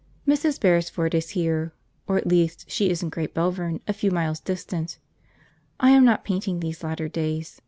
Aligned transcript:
Mrs. 0.27 0.59
Beresford 0.59 1.13
is 1.13 1.29
here, 1.37 1.73
or 2.07 2.17
at 2.17 2.25
least 2.25 2.67
she 2.71 2.89
is 2.89 3.03
in 3.03 3.09
Great 3.09 3.35
Belvern, 3.35 3.81
a 3.87 3.93
few 3.93 4.09
miles 4.09 4.39
distant. 4.39 4.97
I 5.79 5.91
am 5.91 6.03
not 6.03 6.25
painting, 6.25 6.59
these 6.59 6.81
latter 6.83 7.07
days. 7.07 7.59